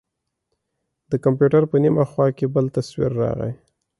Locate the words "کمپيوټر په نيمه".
1.25-2.03